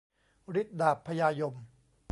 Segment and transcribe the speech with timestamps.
[0.61, 1.55] ฤทธิ์ดาบพญายม